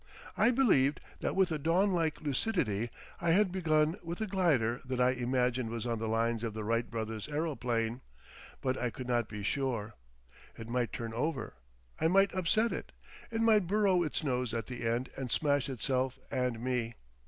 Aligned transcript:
I 0.35 0.49
believed 0.49 0.99
that 1.19 1.35
with 1.35 1.51
a 1.51 1.59
dawn 1.59 1.93
like 1.93 2.21
lucidity. 2.21 2.89
I 3.19 3.33
had 3.33 3.51
begun 3.51 3.99
with 4.01 4.19
a 4.19 4.25
glider 4.25 4.81
that 4.83 4.99
I 4.99 5.11
imagined 5.11 5.69
was 5.69 5.85
on 5.85 5.99
the 5.99 6.07
lines 6.07 6.43
of 6.43 6.55
the 6.55 6.63
Wright 6.63 6.89
brothers' 6.89 7.27
aeroplane, 7.27 8.01
but 8.61 8.79
I 8.79 8.89
could 8.89 9.07
not 9.07 9.29
be 9.29 9.43
sure. 9.43 9.93
It 10.57 10.67
might 10.67 10.91
turn 10.91 11.13
over. 11.13 11.53
I 11.99 12.07
might 12.07 12.33
upset 12.33 12.71
it. 12.71 12.93
It 13.29 13.41
might 13.41 13.67
burrow 13.67 14.01
its 14.01 14.23
nose 14.23 14.55
at 14.55 14.65
the 14.65 14.87
end 14.87 15.09
and 15.17 15.31
smash 15.31 15.69
itself 15.69 16.17
and 16.31 16.59
me. 16.59 16.95